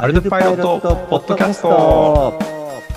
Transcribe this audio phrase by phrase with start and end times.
[0.00, 1.68] アルトパイロットポッドキャスト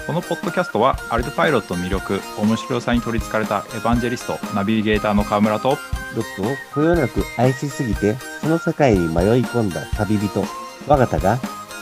[0.06, 5.76] このポッドキャストはアルトパイロットの魅力面白さに取りつかれたエヴァンジェリストナビゲーターの川村とロ
[6.22, 6.46] ックを
[6.76, 10.44] こよなく愛しすぎてその世界に迷い込んだ旅人
[10.88, 11.40] 我が田が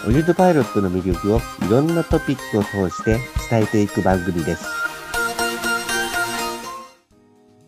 [0.07, 4.65] オリルトパイロットの魅力をいろんなトピックを通して伝えていく番組です。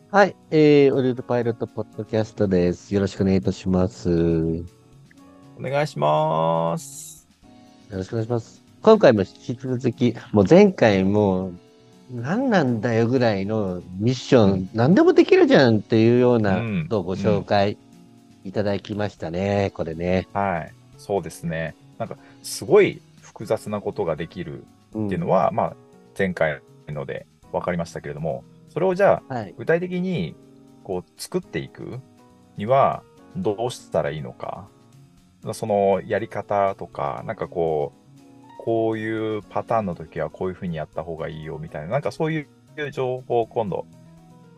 [0.10, 2.94] はい、えー、オリルトパイロットポッドキャストです。
[2.94, 4.10] よろしくお願いいたします。
[4.10, 4.64] よ
[5.62, 7.11] お願いします
[7.98, 8.62] ろしくお願いします。
[8.82, 11.52] 今回も引き続き、もう前回も、
[12.14, 17.78] 何なんだよぐらいのミッション、何でもできるじゃんっていうようなうんことをご紹介
[18.44, 20.28] いただきましたね、これね。
[20.34, 24.64] はいそうですねなんかすごい複雑なことができる
[24.94, 25.76] うんっていうのは、まあ
[26.18, 29.56] 前回ので分かりましたけれどもそれをじゃあはい。
[29.58, 30.36] 具体的に
[30.84, 32.00] こう作っていく
[32.58, 33.04] には
[33.38, 34.68] どうしたらいいのか
[35.54, 38.22] そのやり方とかなんかこう
[38.60, 43.88] こういうパターンの時はこういうふうにやった方がいいよみたいななんかそういう情報を今度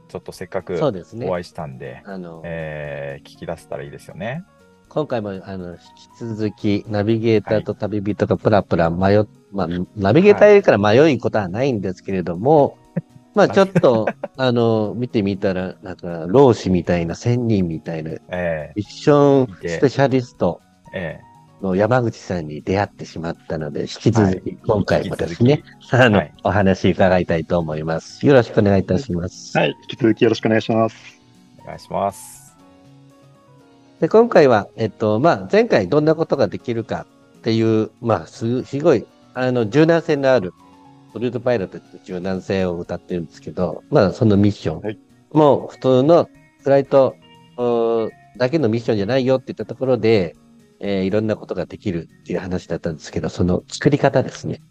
[0.10, 1.36] ちょっとせっかくそうですねお。
[1.36, 4.44] 会いしたんであの、えー聞き出せたらいいですよね。
[4.90, 5.80] 今回もあの引き
[6.20, 12.78] 続きナビゲーターと旅人がプラプラ迷っ、まあ、ナビゲーターいるから迷いことはないんですけれども、
[13.34, 14.08] まあちょっと、
[14.38, 21.22] あの、見てみたら、なんか、老子みたいな、仙人みたいな、 えミッションスペシャリストーえ
[21.62, 28.26] の山口さんに出会ってしまったので、引き続き、はい今回もです引ね、あの、はいお話伺いたいと思います。
[28.26, 29.58] よろしくお願いいたします。
[29.58, 30.96] はい、引き続きよろしくお願いします。
[31.60, 32.56] ーお願いします。
[34.02, 37.06] で、今回は、えっと、まあ、前回どんなことができるか
[37.38, 40.54] っていう、まあ、す、すごい、あの、柔軟性のある、
[41.16, 44.82] ルートパイロットって柔軟性を歌ってるんですけど、まあ、そのミッション。
[44.82, 45.00] はい
[45.34, 46.30] もう、普通の
[46.62, 47.16] フライト
[47.58, 50.36] おだけのミッションじゃないよって言ったところで、
[50.86, 54.62] えーいろんなことができるっていう話だったんですけど、その作り方ですね。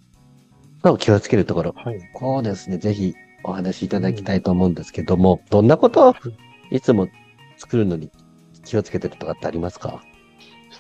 [0.85, 1.75] の気をつけるところ。
[1.75, 2.01] はい。
[2.13, 6.15] こうですね、ぜひお話しいただきたいと思うんですけども、どんなことを
[6.71, 7.09] いつも
[7.57, 8.11] 作るのに
[8.65, 10.03] 気をつけてるとかってありますか？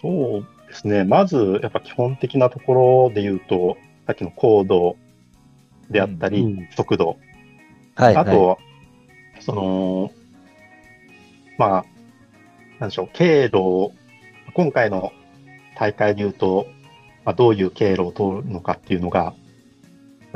[0.03, 1.04] そうですね。
[1.04, 4.97] まず、やっぱ基本的なところで言うと、さっきの高度
[5.88, 7.16] であったり、うん速度。
[7.94, 8.16] はい。
[8.16, 8.59] あと、はい
[9.41, 10.12] その、
[11.59, 11.84] まあ、
[12.78, 13.92] なんでしょう、経路を、
[14.54, 15.10] 今回の
[15.78, 16.66] 大会で言うと、
[17.25, 19.34] まあ、どういう経路を通るのかっていうのが、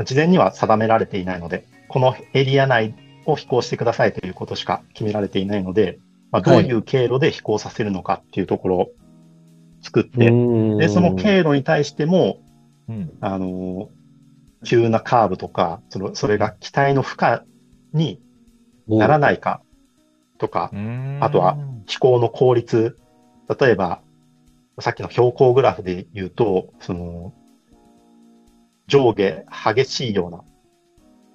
[0.05, 5.99] 事前には定められていないので、このエリア内を飛行してくださいということしか決められていないので、
[6.31, 8.89] まあ、どういう経路で飛行させるのかっていうところを
[9.81, 10.31] 作って、
[10.79, 12.39] で、その経路に対しても、
[12.89, 13.13] うん。
[13.21, 13.89] あの、
[14.65, 17.41] 急なカーブとか、そのそれが機体の負荷
[17.93, 18.21] に
[18.89, 19.61] ならないか
[20.39, 20.71] とか、
[21.21, 22.99] あとは飛行の効率、
[23.61, 24.01] 例えば、
[24.79, 27.33] さっきの標高グラフで言うと、その、
[28.87, 29.45] 上下
[29.75, 30.45] 激しいような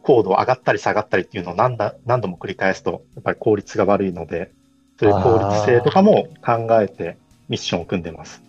[0.03, 4.51] 高度上がったり下がったりっていうのを何だ何度も繰り返すと、やっぱり効率が悪いので、
[4.99, 7.17] そういう効率性とかも考えて
[7.49, 8.41] ミッションを組んでます。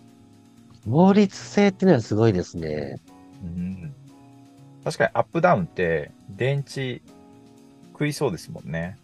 [0.89, 2.99] 効率性っていうのはすごいですね。
[3.43, 3.93] うん
[4.83, 7.01] 確かにアップダウンって電池
[7.93, 8.97] 食いそうですもんね。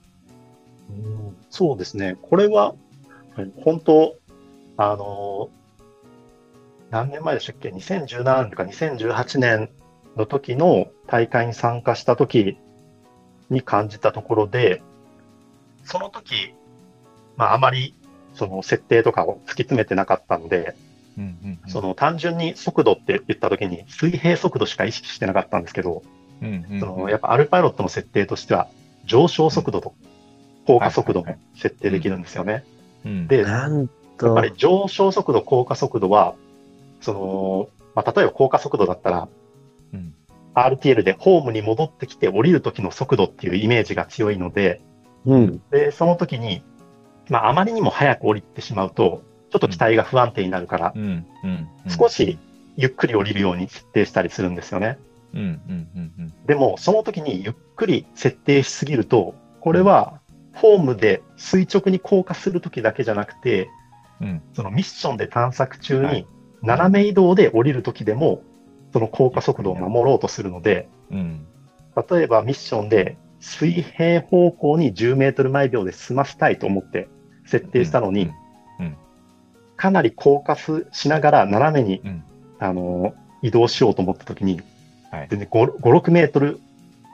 [1.49, 2.17] そうですね。
[2.21, 2.75] これは、
[3.35, 4.15] はい本当、
[4.77, 5.49] あの、
[6.89, 9.69] 何年前でしたっけ ?2017 年とか2018年
[10.15, 12.57] の時の大会に参加した時
[13.49, 14.81] に感じたところで、
[15.83, 16.53] その時、
[17.37, 17.95] まああまり
[18.33, 20.75] その設定とかを突き詰めてなかったので、
[21.17, 21.69] うんうんうん。
[21.69, 26.03] その単純に速度って言った時に水平速度しか意識してなかったんですけど、
[26.41, 26.79] うんうんうん。
[26.79, 28.67] そのやっぱアルパイロットの設定としては
[29.05, 29.93] 上昇速度と
[30.65, 32.63] 降下速度も設定できるんですよね。
[33.05, 33.27] うん。
[33.27, 36.35] で、やなんっとぱ、り上昇速度、降下速度は、
[37.01, 39.29] その、まあ、例えば降下速度だったら、
[39.93, 40.13] うん。
[40.55, 44.81] RTL でホームに戻ってきて降りる時の速度っていうイメージが強いので、
[45.25, 45.61] うん。
[45.71, 46.63] で、その時に、
[47.29, 49.21] まあ、あまりにも早く降りてしまうと、
[49.51, 51.01] ちょっと機体が不安定になるから、うん。
[51.01, 51.25] うん。
[51.43, 51.67] うん。
[51.87, 52.37] 少し
[52.75, 54.97] ゆっくり降りるように設定したりするんですよね。
[55.33, 55.41] うん。
[55.41, 55.87] うん。
[55.95, 56.11] うん。
[56.17, 56.33] うん。
[56.45, 60.19] でも、その時にゆっくり設定しすぎると、これは、
[60.53, 63.69] ホームで垂直に降下する時だけじゃなくて、
[64.21, 64.41] うん。
[64.53, 66.15] そのミッションで探索中はい。
[66.17, 66.27] に、
[66.61, 68.41] 斜め移動で降りる時でも、
[68.93, 71.45] その降下速度を守ろうとするので、うん。
[72.09, 77.09] 例えばミッションで水平方向に10メートル毎秒で済ませたいと思って
[77.45, 78.97] 設定したのに、うんうん
[79.79, 82.23] かなり降下すしながら斜めに、うん。
[82.59, 84.61] あの移動しようと思った時に、
[85.09, 85.27] はい。
[85.29, 86.59] 全然5、5 6メートル、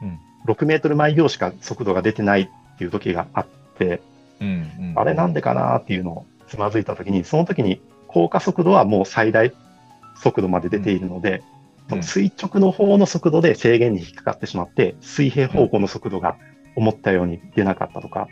[0.02, 0.20] うん。
[0.48, 3.46] 6メートル毎秒しか速度が出てないっていう時があっ
[3.78, 4.02] て、
[4.96, 7.80] あれなんでかなっていうのをつまずいた時に、その時に
[8.16, 9.52] 降下速度はもう最大
[10.16, 11.44] 速度まで出ているので、
[11.90, 16.38] その垂直の方の速度で制限に引っかかってしまって、水平方向の速度が
[16.78, 18.30] 思ったように出なかったとか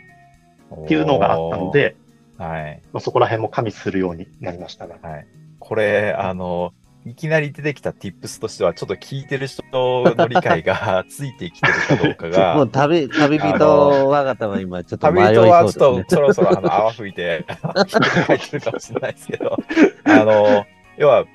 [0.84, 1.96] っていうのがあったので、
[2.38, 2.80] はい。
[2.92, 4.96] まあ、そこら辺も加味するようになりましたが。
[5.02, 5.26] はい。
[5.60, 6.72] これ、あの、
[7.06, 19.58] いきなり出てきた tips としては、ちょっと聞いてる人の理解がついてきてるかどうかが、 もう旅、旅人我がたは今ちょっと迷い旅そう人はちょっですねとそろそろあの泡吹いて、ひってるかもしれないですけど、
[20.04, 20.66] あの、
[20.96, 21.26] 要は、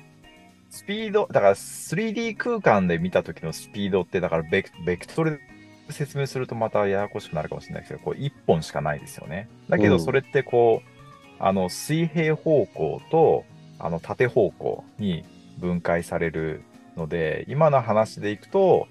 [0.71, 5.39] スピード、だから 3D 空間で見た時のスピードって、だからベクベクトル
[5.87, 9.49] で説明するとまたややこしくなるかもしれないですけど、こう1本しかないですよね。
[9.69, 13.45] だけうんどそれってこう、あの水平方向と
[13.79, 15.23] あの縦方向に
[15.59, 16.63] 分解される
[16.97, 18.87] ので、今の話でいくと、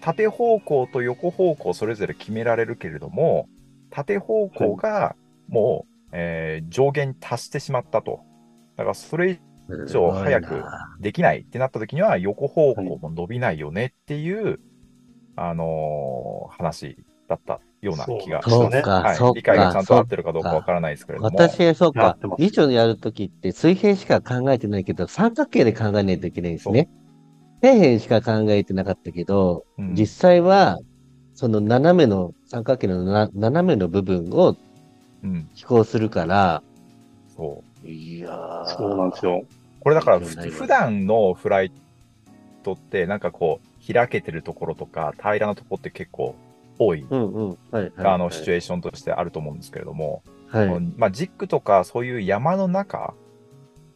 [0.00, 3.48] 縦方向と横方向それぞれ決められるけれども、
[3.90, 5.16] 縦方向が
[5.48, 8.20] もう、えー上限に達してしまったと。
[8.76, 9.38] だからそれ以
[9.90, 10.62] 上早く
[11.00, 14.60] できないってなった時には横方向も伸びないよねっていう、
[15.36, 16.96] あのー話
[17.28, 18.82] だったような気がしす。
[18.82, 19.34] か、はい。
[19.34, 21.30] 理解がちゃんと合ってるかどうかそうわからないですけれども。
[21.30, 26.88] 私、そうか理長やるときって水平しか考えてないけど、三角形で考えないといけないんですね。
[27.62, 30.78] 底辺しか考えてなかったけど、うん実際は、
[31.34, 34.56] その斜めの、三角形のな斜めの部分を
[35.22, 36.62] うん、飛行するから、
[37.36, 37.88] そう。
[37.88, 39.44] いやーそうなんですよ。
[39.80, 41.72] これだから勉強になります普段のフライ
[42.62, 46.34] トってなんかこう開けてるところとか平らなところって結構
[46.78, 47.06] 多い。
[47.10, 50.80] あのシチュエーションとしてあると思うんですけれども、はい。
[50.96, 53.14] まあ、ジックとかそういう山の中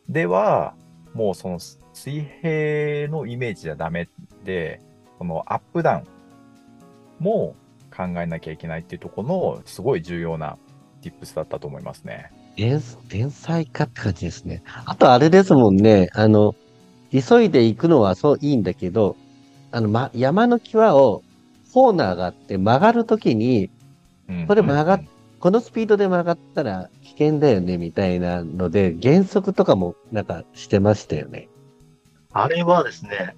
[0.08, 0.74] では
[1.14, 1.58] もうその
[1.92, 4.08] 水平のイメージじゃダメ
[4.44, 4.80] で
[5.18, 6.04] そのアップダウン
[7.24, 7.54] も
[7.94, 10.56] 考えなきゃいけないっていうところのすごい重要な
[11.02, 12.30] tips だったと思いますね。
[12.56, 14.62] 天天才かって感じですね。
[14.84, 16.54] あとあれですもんね、あの、
[17.10, 19.16] 急いで行くのはそういいんだけど、
[19.70, 21.22] あの、ま、山の際を
[21.72, 23.70] コーナーがあって曲がるときに、
[24.28, 25.04] うんこれ曲がっ
[25.42, 31.48] このスピードで曲がったら危険だよね、みたいなので、減速とかもなんかしてましたよね。
[32.32, 33.34] あれはですね、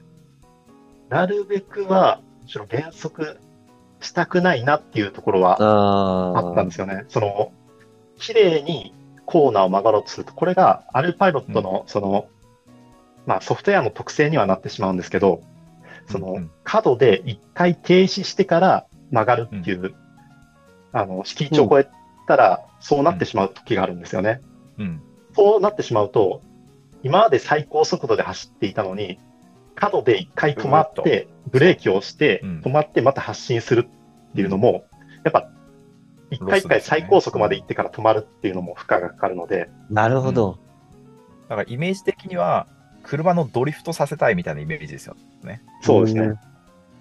[1.08, 3.38] なるべくは、むしろ減速
[4.00, 7.06] したくないなっていうところはああったんですよね。
[7.08, 7.52] その、
[8.18, 8.92] 綺麗に
[9.24, 12.26] コーナーを曲がろうとすると、これがアルパイロットの、その、
[13.24, 15.40] まあソフトウェアの特性にはなってしまうんですけど、
[16.06, 19.94] その角で一回停止してから曲がるっていう、
[20.92, 21.92] あの、敷地を越え
[22.26, 24.42] たら、そうなってしまう時があるんですよね。
[24.78, 25.02] うん。
[25.34, 26.42] そうなってしまうと、
[27.02, 29.18] 今まで最高速度で走っていたのに、
[29.74, 33.88] 角で一回止まっうて、ブレーキをしてうん、止まってまた発進する
[34.32, 34.84] っていうのも、
[35.24, 35.50] やっぱ、
[36.30, 40.58] 一回一回最高速まで行ってから止まるっていうのも負荷がかかるので、なるほど。
[41.48, 42.66] だからイメージ的には
[43.04, 45.62] 車のドリフトさせたいみたいなイメージですよね。
[45.82, 46.34] そうですね。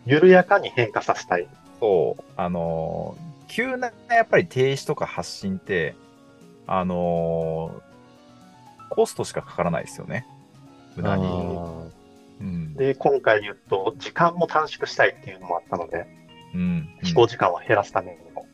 [0.06, 1.48] 緩やかに変化させたい。
[1.80, 5.96] そう、あのー急なやっぱり停止とか発進って、
[6.66, 10.26] あのーコストしかかからないですよね。
[10.96, 11.26] 無駄に。
[11.26, 11.84] あ
[12.42, 12.74] うん。
[12.76, 16.06] で、今回言うと、時間も短縮したいっていうのもあったので、
[16.54, 18.46] うんうん飛行時間を減らすためにも、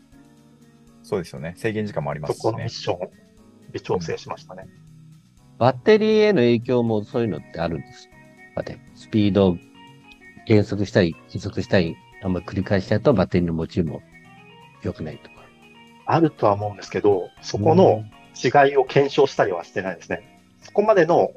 [1.03, 1.53] そうですよね。
[1.57, 2.69] 制限時間もありますしねそこのミッ。
[2.69, 3.11] ションを
[3.71, 4.65] 微調整しましたね。
[4.67, 4.88] ー
[5.59, 8.09] バッテリーへの影響もそういうのってあるんです
[8.55, 8.63] か？
[8.63, 8.79] ね。
[8.95, 9.57] スピードを
[10.47, 14.01] 減速したり、加速したり、あんまり繰り返しちゃうとバッテリーの持ちも
[14.81, 15.35] 良くないとか。
[16.05, 18.03] あるとは思うんですけど、そこの
[18.35, 20.41] 違いを検証したりはしてないですね。
[20.63, 21.31] そこまでの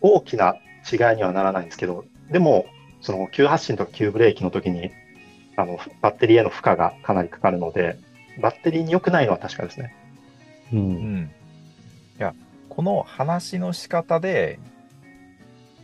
[0.00, 0.56] 大きな
[0.92, 2.66] 違いにはならないんですけど、でも、
[3.00, 4.90] その急発進とか急ブレーキの時に、
[5.56, 7.96] あの、バッテリーへの負荷がかなりかかるので、
[8.40, 9.94] バッテリーに良くないのは確かですね。
[10.72, 10.76] う。
[10.76, 11.30] うんん。
[12.18, 12.34] いや、
[12.74, 14.58] この話の仕方で、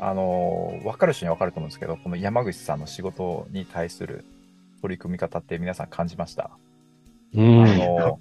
[0.01, 4.25] あのー、分かる人には分かると思うんですけど、この山口さんの仕事に対する
[4.81, 6.51] 取り組み方って皆さん感じました？
[7.35, 7.63] うん。
[7.63, 8.19] あの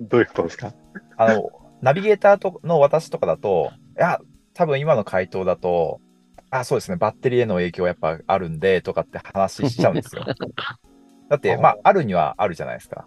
[0.00, 0.72] どういうことですか？
[1.18, 1.50] あの、
[1.82, 4.18] ナビゲーターとの私とかだと、いや、
[4.54, 6.00] 多分今の回答だと、
[6.48, 10.24] あ、そうですね、バッテリーへの影響やっぱあるんで、とかって話しちゃうんですよ。
[11.28, 13.06] だって、まあ、あるにはあるじゃないですか。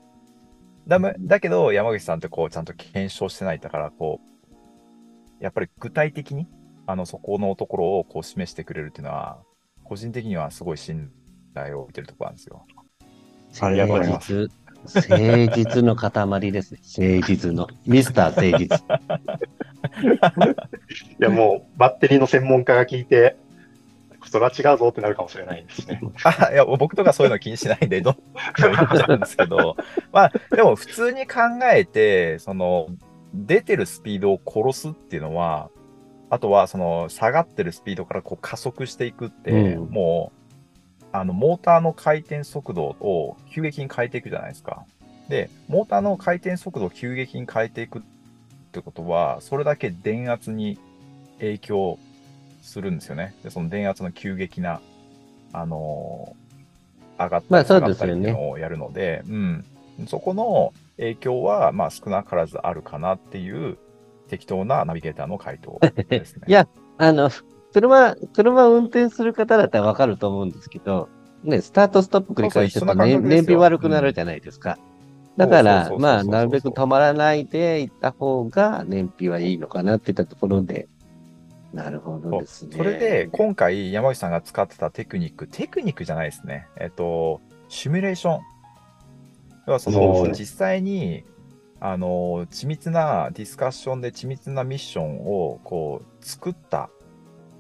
[0.88, 4.30] だめだけど、山口さんってこう、ちゃんと検証してないだから、こう、
[5.40, 6.48] やっぱり具体的に、
[6.86, 9.40] あの、そこのところをこう示してくれるっていうのは、
[9.84, 11.12] 個人的にはすごい信
[11.54, 12.66] 頼を置いてるところなんですよ。
[13.62, 15.10] ありがとうございます誠実。
[15.10, 16.80] 誠実の塊ですね。
[17.20, 17.68] 誠実の。
[17.86, 18.78] ミスター誠実。
[21.20, 23.36] いや、もう、バッテリーの専門家が聞いて、
[24.26, 26.02] それは違うぞってなるかもしれないですね。
[26.24, 29.76] あ、いや、僕とかそういうの気にしないんで、どんどん言っちゃうんですけど、
[30.12, 31.42] まあ、でも普通に考
[31.74, 32.88] えて、その、
[33.34, 35.70] 出てるスピードを殺すっていうのは、
[36.30, 40.32] あとはその下がってるスピードからこう加速していくって、うん、も
[41.02, 44.86] うあのモーターの回転速度を急激に変えていくじゃないですか。
[45.28, 48.02] で、モーターの回転速度を急激に変えていくっ
[48.72, 50.80] てことは、それだけ電圧に
[51.40, 52.00] 影響
[52.62, 53.36] するんですよね。
[53.44, 54.82] でその電圧の急激な、
[55.54, 59.64] あのー、上がったり下がったりっていうのをやるので、まあ、ね、
[60.00, 63.78] うん、そこの影響は、まあ、少なからずあるかなっていう
[64.28, 65.80] 適当なナビゲーターの回答
[66.10, 66.44] ですね。
[66.48, 67.30] いや、あの、
[67.74, 71.10] 車、車を運転する方だったらわかると思うんですけど、
[71.44, 74.78] ね、スタートストップ繰り返してると燃費悪くなるじゃないですか。
[75.38, 80.90] だから、まあ、なるべく止まらないで行った方が燃費はいいのかなっていったところで、
[81.74, 82.76] なるほどですね。
[82.76, 86.68] それで、今回山口さんが使ってたテクニック、テクニックじゃないですね。
[86.78, 88.42] えっと、シミュレーション。
[89.70, 91.24] 要はその、実際に、
[91.80, 96.90] あの、緻密なディスカッションで緻密なミッションをこう作った。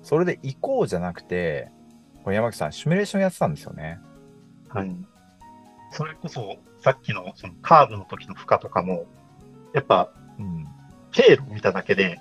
[0.01, 1.71] それで行こうじゃなくて、
[2.23, 3.99] これ山口さん、シミュレーションやってたんですよね。
[4.69, 4.91] はい。
[5.91, 9.05] それこそ、さっきのそのカーブの時の負荷とかも、
[9.75, 10.67] やっぱ、うん、
[11.11, 12.19] 経路見ただけで、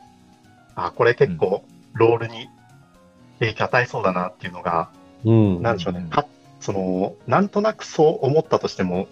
[0.75, 1.65] あ、これ結構
[1.95, 2.51] ロールに
[3.39, 4.91] 影響与えそうだなっていうのが、
[5.25, 6.11] うん、なんでしょうね、うん、
[6.61, 9.09] その、なんとなくそう思ったとしても、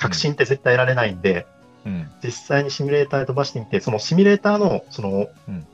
[0.00, 1.46] 確信って絶対得られないんで、
[1.84, 5.66] うん、実際にシミュレーターで飛ばしてみて、そのシミュレーターの、その、うん、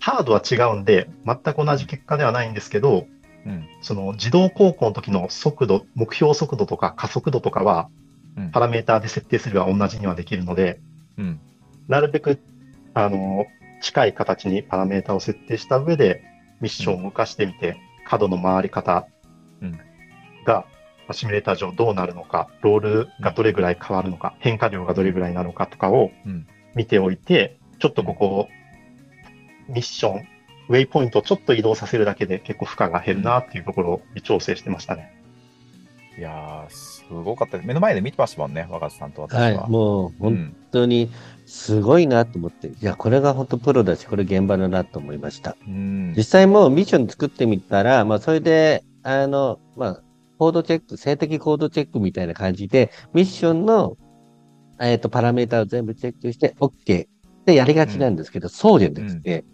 [0.00, 3.06] ハードは違うんで、全く同じ結果ではないんですけど、
[3.46, 7.88] うん、その自動航行の時の速度、目標速度とか加速度とかは、
[8.50, 10.80] パラメーターで設定すれば同じにはできるので、
[11.86, 12.40] なるべく、
[12.94, 13.46] あの、
[13.80, 16.24] 近い形にパラメータを設定した上で、
[16.60, 17.76] ミッションを動かしてみて、
[18.06, 19.06] 角の回り方
[20.44, 20.64] が、
[21.10, 26.10] シミュレーター上どうなるのか、ロールがどれぐらい変わるのか、変化量がどれぐらいなのかとかを
[26.74, 28.48] 見ておいて、ちょっとここ、
[29.68, 30.26] ミッション、
[30.68, 35.12] ウェイポイントをちょっと移動させるだけで結構負荷が減るなっていうところを微調整してましたね。
[36.18, 37.66] いやー、すごかったです。
[37.66, 39.62] 目の前で見てましたもんね、若狭さんと私は。
[39.62, 41.10] はい、もう本当に
[41.46, 45.56] すごいなと思って、うん、いや、これが本当プロだし、これ現場だなと思いました。
[45.66, 50.02] うん、実際もうミッション作ってみたら、まあ、それで、あの、まあ、
[50.42, 53.96] コードチェック、性的コードチェックみたいな感じで、ミッションの、
[54.80, 57.06] えっ、ー、と、パラメータを全部チェックして、OK
[57.44, 59.44] でやりがちなんですけど、うん、そうじゃなくて、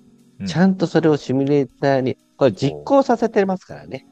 [0.47, 4.07] ちゃんとそれをシミュレーターに、これ実行させてますからね。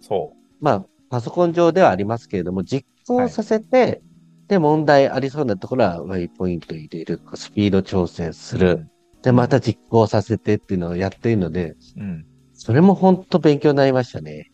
[0.00, 0.64] そう。
[0.64, 4.02] まあ、パソコン上ではありますけれども、実行させて、はい、
[4.48, 12.24] で、問題ありそうなところは、ウェイポイント入れる、スピード調整する、うん、で、また実行させてっていうのをやっているので、うん、
[12.54, 14.51] それも本当勉強になりましたね。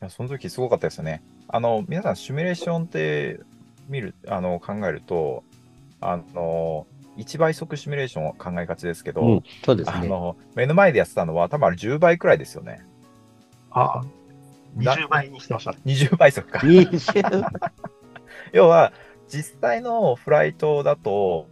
[0.00, 1.22] いやその時すごかったですよね。
[1.48, 3.40] あの、皆さん、シミュレーションって
[3.88, 5.42] 見る、あの、考えると、
[6.00, 6.86] あの、
[7.16, 9.96] 1倍速シミュレーションを考えがちですけど、うん、そうですね。
[9.96, 12.86] あの、目の前でやってたのは、多分あれ10倍くらいですよね。
[13.70, 14.04] ああ、
[14.76, 15.78] 20倍にしてました、ね。
[15.84, 16.60] 20倍速か。
[18.52, 18.92] 要は、
[19.26, 21.48] 実際のフライトだと、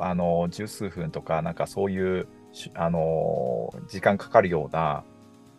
[0.00, 2.26] あの、十数分とか、なんかそういう、
[2.74, 5.04] あの、時間かかるような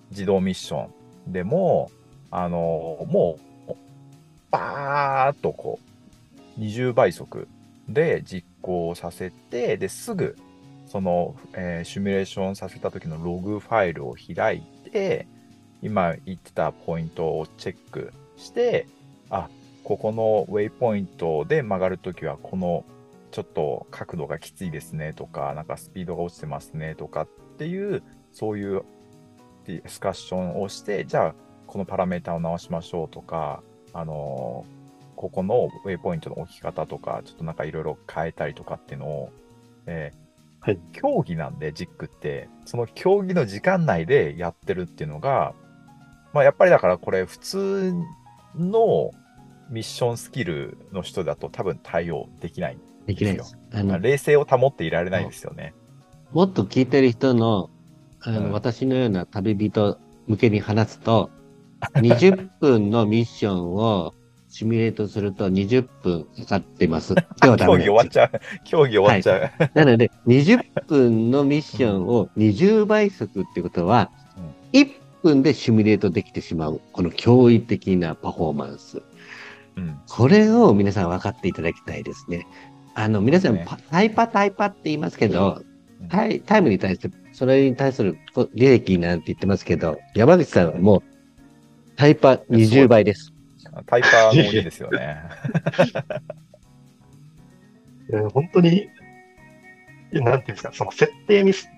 [0.09, 0.87] 自動ミッショ
[1.27, 1.91] ンでも、
[2.35, 3.37] あの、も
[3.67, 3.73] う、
[4.49, 5.79] バーっとこ
[6.57, 7.47] う、20倍速
[7.87, 10.35] で実行させて、で、すぐ、
[10.87, 15.27] その、えー、シミュレーションさせた時のログファイルを開いて、
[15.83, 18.87] 今言ってたポイントをチェックして、
[19.29, 19.47] あ、
[19.83, 22.83] ここのウェイポイントで曲がるときは、この
[23.29, 27.27] ちょっと角度がきついですねとか、なんかスピードが落ちてますねとかっ
[27.59, 28.81] ていう、そういう
[29.65, 31.35] ディスカッションをして、じゃあ、
[31.73, 33.63] このパラメータを直しましょうとか、
[33.93, 39.31] あのー、ここのウェイポイントの置き方とか、ちょっとなんかいろいろ変えたりとかっていうのを、
[39.87, 45.55] えー、はい、競技なんで、ジックって、その競技の時間内でやってるっていうのが、
[46.31, 47.93] まあ、やっぱりだからこれ普通
[48.55, 49.09] の
[49.71, 52.77] ミッションスキルの人だと多分対応できない
[53.07, 53.57] できないです。
[53.73, 55.73] あの冷静を保っていられないですよね。
[56.33, 57.71] もっと聞いてる人の、
[58.19, 61.31] あの、うん、私のような旅人向けに話すと、
[61.95, 64.13] 20分のミッションを
[64.53, 67.15] シミュレートすると20分かかってます。
[67.43, 68.31] 今日競技終わっちゃう。
[68.63, 69.41] 競技終わっちゃう。
[69.41, 74.11] はい、なので、20分のミッションを20倍速ってことは、
[74.73, 74.91] 1
[75.23, 79.01] 分でシミュレートできてしまう、この驚異的なパフォーマンス。
[79.75, 82.45] うん、これを皆さん分かっていただきたいですね。
[82.93, 85.63] あの、皆さん、ね、タイパタイパって言いますけど、
[85.99, 88.17] うん、タイタイムに対して、それに対する
[88.53, 91.12] 利益なんて言ってますけど、山口さんはもう、
[91.95, 93.33] タイパ20倍です。
[93.85, 95.17] タイパーもいいですよね。
[98.11, 98.89] いや本当に、
[100.11, 101.73] なんていうんですか、その設定ミスっ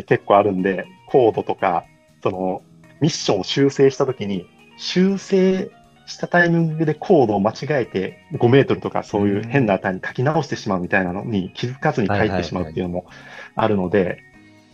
[0.00, 1.84] って結構あるんで、コードとか、
[2.22, 2.62] その、
[3.00, 5.70] ミッションを修正したときに、修正
[6.06, 13.06] したタイミングでコードを間違えて5メートルとかそういう変な値に書き直してしまうみたいなのに気づかずに書いてしまうっていうのも
[13.54, 14.18] あるので、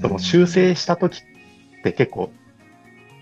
[0.00, 2.32] その修正したときって結構、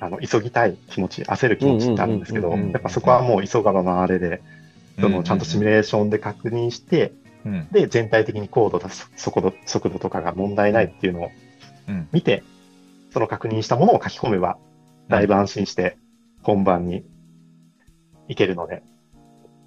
[0.00, 4.40] あの、急ぎたい気持ち、焦る気持ちってあるんですけど、やっぱそこはもう急がば回れで、
[5.00, 7.12] そのちゃんとシミュレーションで確認して、
[7.72, 11.30] で、全体的にコードと速度速度とかが問題ないっていうのを
[12.12, 12.42] 見て、
[13.12, 14.58] その確認したものを書き込めば、
[15.08, 15.96] だいぶ安心して
[16.42, 17.04] 本番に
[18.28, 18.82] 行けるので。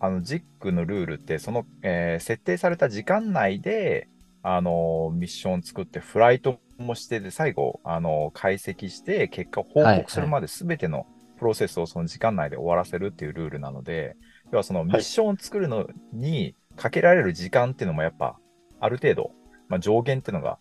[0.04, 4.08] あの、ジックのルールって、その、えー、設定された時間内で、
[4.44, 11.06] あの、ミッション作って、フライトもしてで、最後、あの、解析して、結果を報告するまで全ての
[11.38, 14.16] プロセスをその時間内で終わらせるっていうルールなので、
[14.52, 18.38] 要はそのミッションを作るのにかけられる時間っていうのもやっぱ、
[18.80, 19.32] ある程度、
[19.68, 20.60] まあ、上限っていうのが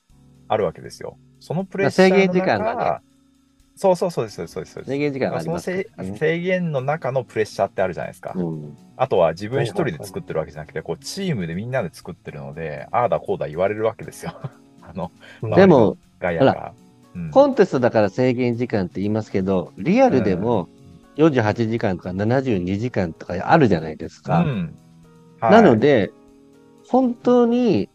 [0.49, 1.19] あるわけですよ。
[1.39, 3.10] そのプレッシャーの中、制限時間がね、
[3.81, 4.91] そうそうそうです、そうです、そうです。
[4.91, 8.35] 制限時間があります、ね、その制限の中のプレッシャーってあるじゃないですか。
[8.37, 14.39] うん、あとは自分一人で作ってるわけじゃなくて、こうチームでみんなで作ってるので、ああだこうだ言われるわけですよ。
[14.83, 15.11] あの、
[15.57, 16.75] でも、ガヤが、
[17.15, 20.69] うん、コンテストだから制限時間って言いますけど、リアルでも
[21.17, 24.41] 48時間とか72時間とかあるじゃないですか。
[24.41, 24.75] うん
[25.41, 26.13] はい、なので、
[26.87, 27.89] 本当に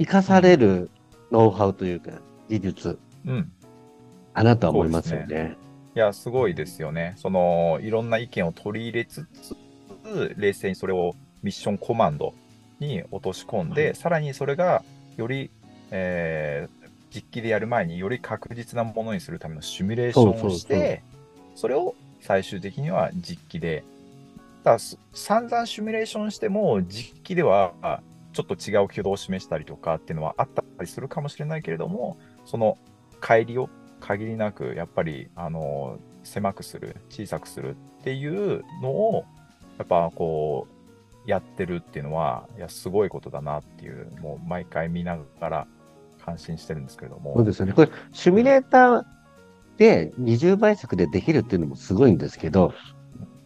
[0.00, 0.90] 生かされる
[1.30, 2.10] ノウハウというか、
[2.48, 2.98] 技術。
[3.26, 3.52] うん
[4.34, 5.26] あなたは思いますよね。
[5.26, 5.56] ね
[5.94, 7.14] いや、すごいですよね。
[7.16, 9.56] その、いろんな意見を取り入れつつ、
[10.36, 12.34] 冷静にそれをミッションコマンド
[12.80, 14.82] に落とし込んで、うん、さらにそれが
[15.16, 15.50] より、
[15.92, 21.04] えー、実機でやる前により確実なものにするためのシミュレーションをして、
[21.54, 23.84] それを最終的には実機で、
[24.64, 24.78] だ
[25.12, 28.00] 散々シミュレーションしても実機では
[28.32, 32.78] ちょっと違う挙動を示したりとかっていうのはあったりするかもしれないけれども、その
[33.20, 33.68] 乖離を
[34.04, 39.24] 限りなくやっぱりあの狭くする小さくするっていうのを
[39.78, 40.68] やっぱこ
[41.26, 45.66] うやってるっていうのはいやすごいことだなっていうもう毎回見ながら
[46.22, 47.32] 感心してるんですけれども。
[47.34, 47.72] そうですよね。
[47.72, 49.04] これシミュレーター
[49.78, 52.74] で20倍速でできるっていうのもすごいんですけど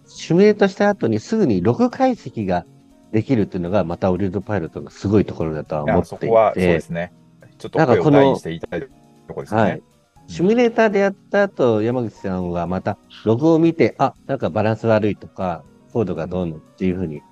[0.07, 2.67] シミュレートした後にすぐにログ解析が
[3.13, 6.27] できるっていうのがまたオリルドパイロットのすごいところだとは思っていて。
[6.27, 7.13] そこはそうですね。
[7.59, 8.89] ちょっと声を大にして言いたいと
[9.35, 9.61] ころですね。
[9.61, 9.83] はい
[10.29, 17.23] シミュレーターでやった後、山口さんはまたログを見て、あ、なんかバランス悪いとか、コードがどうのっていうふうに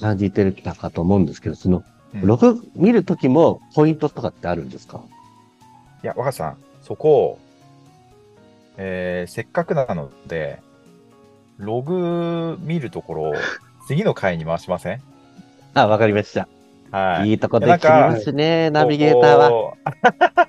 [0.00, 1.84] 感じてたかと思うんですけど、その、
[2.22, 5.02] ログ見るときもポイントとかってあるんですか、
[6.02, 7.38] いや、若さん、そこ、
[8.78, 10.60] えー、せっかくなので、
[11.58, 13.32] ログ見るところ、
[13.86, 15.02] 次の回に回しません？
[15.74, 16.48] あ、わかりました。
[16.90, 17.30] はい。
[17.30, 19.74] いいとこできますね、ナビゲーターは。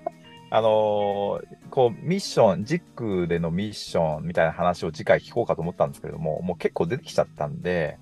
[0.51, 7.97] あのー、こう、ミッション、ジックでのミッションみたいな話を次回聞こうかと思ったんですけれども、もう結構出てきちゃったんで、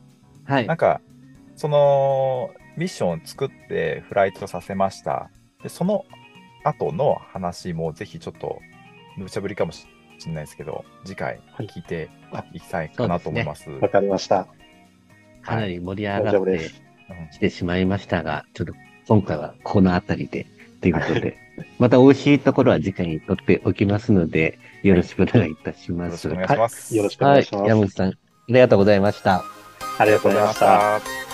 [0.46, 0.66] はい。
[0.66, 1.00] なんか、
[1.56, 5.30] その、ミッションを作ってフライトさせました。
[5.62, 6.06] で、その
[6.64, 8.62] 後の話もぜひちょっと、
[9.16, 9.86] 無茶ぶりかもし
[10.26, 12.10] れないですけど、次回聞いて
[12.54, 13.70] いきたいかなと思います。
[13.70, 14.48] わ、ね、かりました。
[15.44, 16.72] かなり盛り上がって
[17.32, 18.74] きてしまいましたが、ちょっと
[19.08, 20.48] 今回はこの辺りで
[20.82, 21.38] ということで。
[21.80, 26.28] また美味しいところは次回にとっておきますので、よろしくお願いいたします。
[26.28, 26.96] よろしくお願いします。
[26.96, 27.70] よろしくお願いします。
[27.70, 28.14] 山口さん、あ
[28.48, 29.44] りがとうございました。
[30.00, 31.27] ありがとうございました。